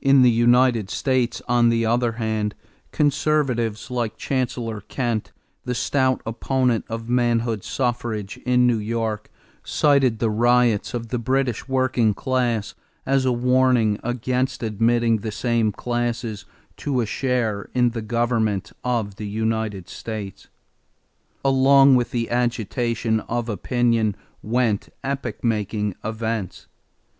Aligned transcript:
In 0.00 0.22
the 0.22 0.30
United 0.30 0.88
States, 0.88 1.42
on 1.48 1.68
the 1.68 1.84
other 1.84 2.12
hand, 2.12 2.54
conservatives 2.92 3.90
like 3.90 4.16
Chancellor 4.16 4.82
Kent, 4.82 5.32
the 5.64 5.74
stout 5.74 6.22
opponent 6.24 6.84
of 6.88 7.08
manhood 7.08 7.64
suffrage 7.64 8.36
in 8.46 8.68
New 8.68 8.78
York, 8.78 9.28
cited 9.64 10.20
the 10.20 10.30
riots 10.30 10.94
of 10.94 11.08
the 11.08 11.18
British 11.18 11.66
working 11.66 12.14
classes 12.14 12.76
as 13.04 13.24
a 13.24 13.32
warning 13.32 13.98
against 14.04 14.62
admitting 14.62 15.16
the 15.16 15.32
same 15.32 15.72
classes 15.72 16.44
to 16.76 17.00
a 17.00 17.04
share 17.04 17.68
in 17.74 17.90
the 17.90 18.00
government 18.00 18.70
of 18.84 19.16
the 19.16 19.26
United 19.26 19.88
States. 19.88 20.46
Along 21.44 21.96
with 21.96 22.12
the 22.12 22.30
agitation 22.30 23.18
of 23.28 23.48
opinion 23.48 24.14
went 24.40 24.90
epoch 25.02 25.42
making 25.42 25.96
events. 26.04 26.68